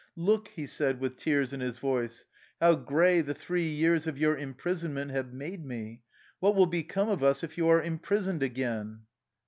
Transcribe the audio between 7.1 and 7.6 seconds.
us if